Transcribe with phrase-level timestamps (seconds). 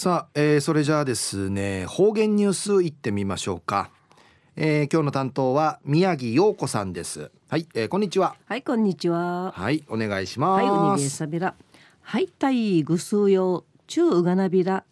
[0.00, 3.90] さあ、えー、それじゃあですね方言ニュースいってみましょうか、
[4.56, 7.30] えー、今日の担当は宮城陽子さんです。
[7.50, 8.34] はい、えー、こんにちは。
[8.46, 9.52] はいこんにちは。
[9.52, 10.64] はいお願いします。
[10.64, 11.54] はいおにげさびら。
[12.00, 14.84] はいたいぐすうよ中うがなびら。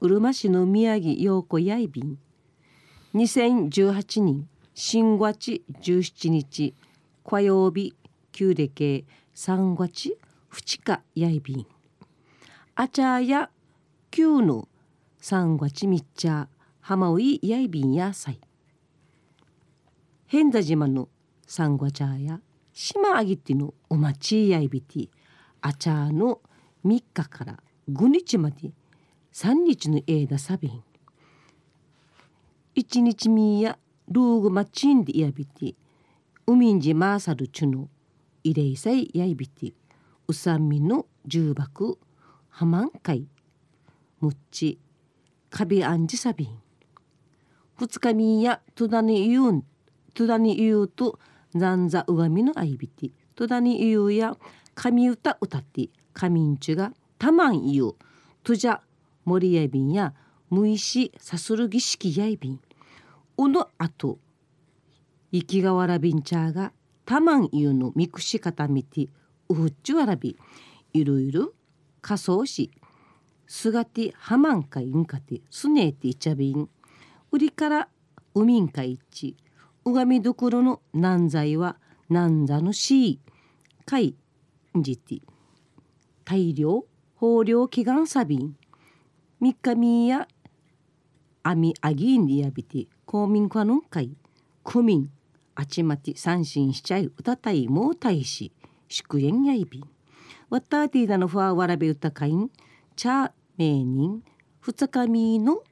[0.00, 2.18] うるま市の宮城陽子やいびん。
[3.14, 6.74] 2018年新月17日
[7.24, 7.94] 火曜日
[8.32, 10.18] 旧暦3月
[10.52, 11.66] 2日やいびん。
[12.74, 13.48] あちゃや
[14.16, 14.66] 旧の
[15.18, 16.48] 三月みっちゃ
[16.80, 18.40] 浜ういやいびんやさい
[20.24, 21.10] 変座島の
[21.46, 22.40] 三月や
[22.72, 25.10] 島あぎてのおまちやいびて
[25.60, 26.40] あちゃの
[26.86, 28.70] 3日から5日まで
[29.34, 30.82] 3日の間サビン
[32.74, 33.78] 1日みや
[34.08, 35.74] ルーグマチンでやびて
[36.46, 37.90] 海んじマーサルチュの
[38.44, 39.74] 慰霊祭やいびて
[40.26, 41.98] うさみの重箱
[42.48, 43.28] ハマンカイ
[44.20, 44.78] むっち
[45.50, 46.58] カビアンジサビン
[47.78, 49.64] 二日みやとだに言うん
[50.14, 51.18] とだに言うと
[51.54, 54.34] 残座うがみのあいびてとだに言うや
[54.74, 57.94] 神歌歌って神んちがたまん言う
[58.42, 58.80] とじゃ
[59.24, 60.14] 森やびんや
[60.48, 62.60] むいしさする儀式やいびん
[63.36, 64.18] うのあと
[65.32, 66.72] 生きがわらびんちゃが
[67.04, 69.08] たまん言うのみくし方みて
[69.50, 70.36] うふっちゅわらび
[70.94, 71.52] いろいろ
[72.00, 72.70] 仮装し
[73.46, 76.68] すがてはまんかいんかてすねえていちゃびん。
[77.30, 77.88] 売りから
[78.34, 79.36] うみんかいち。
[79.84, 81.76] うがみどころのなんざいは
[82.08, 83.20] なんざのしい。
[83.84, 84.14] かい
[84.76, 85.20] んじて。
[86.24, 86.84] 大量
[87.22, 88.56] 豊漁祈願サビン
[89.40, 90.26] 三日みや
[91.44, 92.88] あみあぎんりやびて。
[93.04, 94.16] 公民館の会
[94.64, 95.08] 区民
[95.54, 98.52] あちまち三振しちゃいうたたいもうたいし。
[98.88, 99.84] 祝宴やいびん。
[100.50, 102.50] わたティーダのふわわらべうたかいん。
[102.96, 104.22] チャー名人
[104.60, 105.62] 二日みの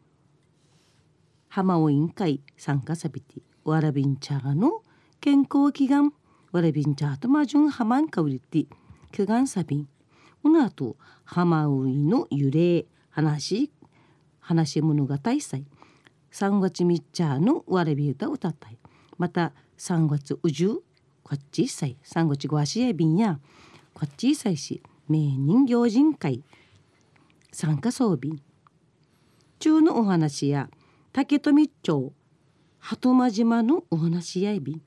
[1.48, 4.82] 浜尾委員会参加さびてわらびんちゃがの
[5.22, 6.12] 健康祈願
[6.52, 8.66] わらびんちゃとまじゅんはまんかうりて
[9.10, 9.88] 祈願さびん
[10.42, 13.72] この後浜尾の揺れ話
[14.40, 15.64] 話物語祭。
[16.30, 18.76] 3月みっちゃのわらび歌歌ったい。
[19.16, 20.82] また3月うじゅう
[21.22, 23.40] こっちさい3月ご足やびんや。
[23.94, 26.44] こっちさいし名人行人会。
[27.54, 28.42] 参加装備。
[29.60, 30.68] 中のお話や
[31.12, 32.12] 竹富町
[32.80, 34.82] 鳩間島のお話やいび。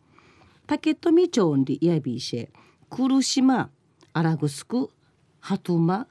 [0.67, 2.49] 竹富町にやびいし
[2.89, 3.69] 来島
[4.11, 4.89] 荒城
[5.39, 6.07] 鳩間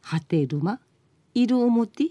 [0.00, 0.80] 波照間
[1.32, 2.06] いる表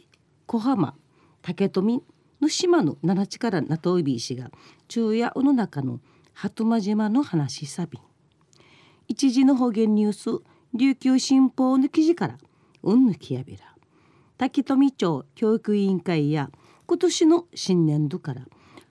[0.45, 0.95] 小浜
[1.41, 2.01] 竹富
[2.41, 4.49] の島の七力なといびいしが
[4.87, 5.99] 昼夜の中の
[6.33, 7.99] 鳩間島の話さび。
[9.09, 10.41] 一時の方言ニュース
[10.73, 12.37] 琉球新報の記事から
[12.83, 13.71] うんぬきやびら。
[14.37, 16.49] 滝富町教育委員会や
[16.87, 18.41] 今年の新年度から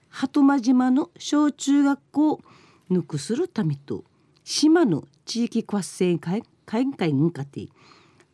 [0.07, 2.41] 鳩間島の小中学校を
[2.89, 4.05] 抜くするためと
[4.45, 7.67] 島の地域活性会会会に向かって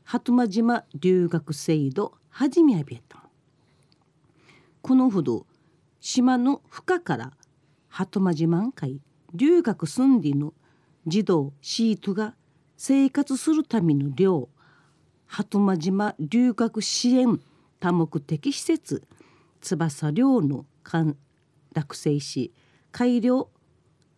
[0.03, 3.23] 鳩間島留学制度始めやびた
[4.83, 5.47] このほど
[5.99, 7.33] 島の深から
[7.89, 9.01] 鳩間島会
[9.33, 10.53] 留学すんでの
[11.07, 12.35] 児童シートが
[12.77, 14.49] 生活するための寮
[15.27, 17.39] 鳩間島留学支援
[17.79, 19.03] 多目的施設
[19.61, 20.65] 翼寮の
[21.73, 22.53] 落成し
[22.91, 23.49] 改良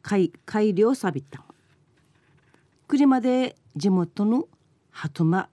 [0.02, 1.44] 改改良さびた。
[2.88, 4.48] 車で地元の
[4.92, 5.50] 鳩間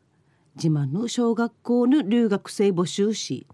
[0.56, 3.46] 島の小学校の留学生募集し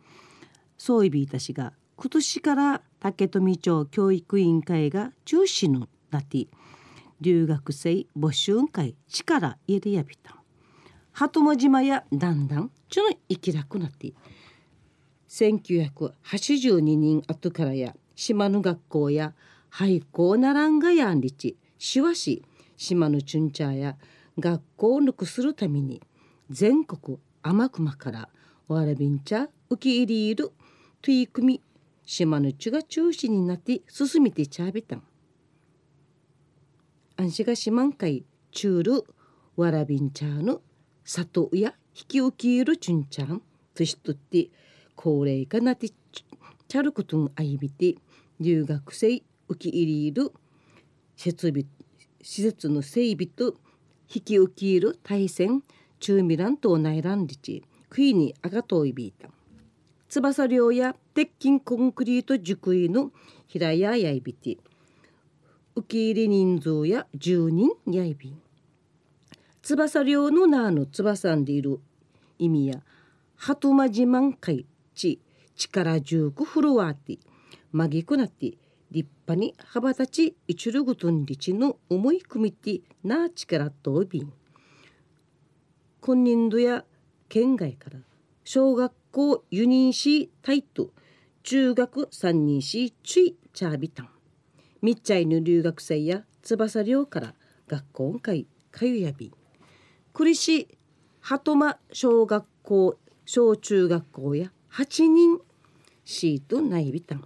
[0.79, 6.47] そういびいたしが今年から竹富町教育委員会が中止のなって
[7.21, 10.42] 留学生募集会力入れやびた。
[11.13, 14.13] 鳩間島やだんだんちょの生きなくなって
[15.29, 19.35] 1982人後からや島の学校や
[19.71, 22.45] 廃校ならんがやんりちしわし
[22.77, 23.97] 島のチュンチャーや
[24.39, 26.03] 学校を抜くするために
[26.51, 28.29] 全国天熊から
[28.69, 30.51] わらびんちゃ受け入れる
[31.01, 31.63] 取り組み
[32.05, 35.03] 島の地が中心になって進めてちゃびたん。
[37.17, 38.25] 安心が島んかい。
[38.51, 39.05] チュール
[39.57, 40.61] わらびんちゃの
[41.05, 43.43] 里や引き受けるちゅんちゃん
[43.75, 44.49] としとって
[44.95, 47.97] 高齢化なってちゃることんあいびて
[48.41, 50.33] 留学生受け入れる
[51.17, 51.65] 設備
[52.23, 53.57] 施設の整備と
[54.15, 55.63] 引き受ける対戦
[55.99, 59.29] 中ミランと内乱リチクイにあがといびいた。
[60.09, 63.13] 翼寮や鉄筋コンクリート熟位の
[63.47, 64.59] 平屋やいびて
[65.75, 68.43] 受け入れ人数や住人やいびん。
[69.65, 71.79] 翼寮の名の翼んでいる
[72.37, 72.83] 意味や
[73.37, 75.21] 鳩間自慢会ち
[75.55, 77.19] 力十九フロアティ
[77.71, 78.55] まぎくなって
[78.91, 84.33] 立派に羽ばたち一るぐとんりちの思い組みてな力とびん。
[86.01, 86.85] 今年度や
[87.29, 88.01] 県外から
[88.43, 90.91] 小学校輸入しタイト
[91.45, 94.09] 中学三人しちいチャービタン。
[94.83, 97.35] みっちゃいの留学生や翼寮から
[97.69, 99.42] 学校会かゆやびん。
[100.15, 100.69] 栗市
[101.21, 105.39] 鳩間小学校小中学校や8人
[106.05, 107.25] シート内ビタン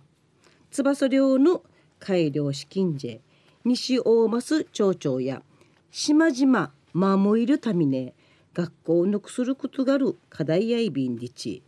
[0.71, 1.65] 翼寮の
[1.99, 3.23] 改良資金税。
[3.65, 5.43] 西大増町長や
[5.91, 8.15] 島々守るためね
[8.55, 11.65] 学校をのくすることがある課題やいびんりち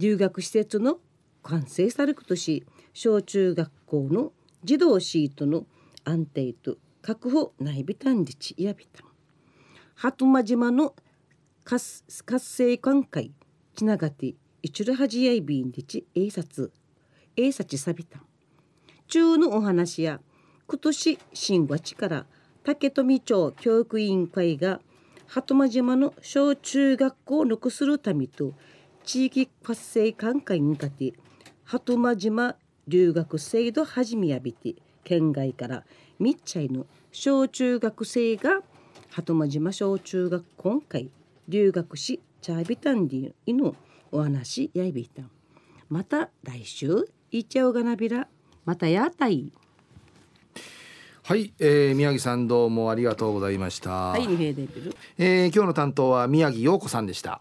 [0.00, 0.98] 留学施設の
[1.44, 4.32] 完成されることし小中学校の
[4.64, 5.64] 児童シートの
[6.02, 9.15] 安定と確保内ビタンリチやびたん。
[9.98, 10.94] 鳩間島の
[11.64, 13.32] 活活性館会
[13.74, 16.70] ちながって一ルハジやいびんリチ英察
[17.34, 18.20] 英察さびた。
[19.08, 20.20] 中のお話や
[20.66, 22.26] 今年新和地から
[22.62, 24.80] 竹富町教育委員会が
[25.28, 28.52] 鳩間島の小中学校を残するためと
[29.02, 31.14] 地域活性館会にかて
[31.64, 32.56] 鳩間島
[32.86, 35.84] 留学制度始めやびて県外から
[36.18, 38.60] みっちゃいの小中学生が
[39.10, 41.10] 鳩間島小中学今回
[41.48, 43.74] 留学しチャービタンディの
[44.12, 45.30] お話やいびたん
[45.88, 48.28] また来週いっちゃうがなびら
[48.64, 49.52] またやたい
[51.22, 53.90] はい、えー、宮城さんどうもありがとうございました。
[53.90, 54.22] はい。
[54.22, 57.40] えー、今日の担当は宮城陽子さんでした。